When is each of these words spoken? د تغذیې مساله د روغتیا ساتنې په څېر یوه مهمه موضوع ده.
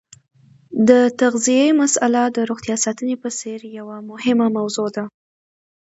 د 0.89 0.91
تغذیې 1.21 1.65
مساله 1.81 2.23
د 2.35 2.37
روغتیا 2.49 2.75
ساتنې 2.85 3.15
په 3.23 3.29
څېر 3.39 3.59
یوه 3.79 3.97
مهمه 4.09 4.47
موضوع 4.57 4.87
ده. 4.95 5.03